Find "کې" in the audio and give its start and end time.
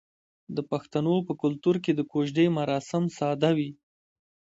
1.83-1.91